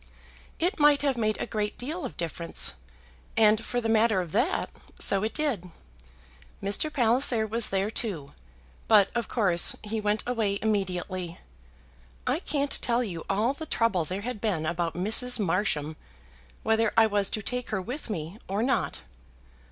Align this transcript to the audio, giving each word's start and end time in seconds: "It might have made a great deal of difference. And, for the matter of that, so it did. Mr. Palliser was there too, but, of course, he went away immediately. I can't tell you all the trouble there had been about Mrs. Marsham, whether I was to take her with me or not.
"It 0.57 0.79
might 0.79 1.03
have 1.03 1.15
made 1.15 1.39
a 1.39 1.45
great 1.45 1.77
deal 1.77 2.03
of 2.03 2.17
difference. 2.17 2.73
And, 3.37 3.63
for 3.63 3.79
the 3.79 3.87
matter 3.87 4.19
of 4.19 4.31
that, 4.31 4.71
so 4.97 5.21
it 5.23 5.31
did. 5.31 5.69
Mr. 6.59 6.91
Palliser 6.91 7.45
was 7.45 7.69
there 7.69 7.91
too, 7.91 8.31
but, 8.87 9.11
of 9.13 9.27
course, 9.27 9.75
he 9.83 10.01
went 10.01 10.23
away 10.25 10.57
immediately. 10.63 11.39
I 12.25 12.39
can't 12.39 12.81
tell 12.81 13.03
you 13.03 13.25
all 13.29 13.53
the 13.53 13.67
trouble 13.67 14.03
there 14.03 14.21
had 14.21 14.41
been 14.41 14.65
about 14.65 14.95
Mrs. 14.95 15.39
Marsham, 15.39 15.97
whether 16.63 16.91
I 16.97 17.05
was 17.05 17.29
to 17.29 17.43
take 17.43 17.69
her 17.69 17.79
with 17.79 18.09
me 18.09 18.39
or 18.47 18.63
not. 18.63 19.01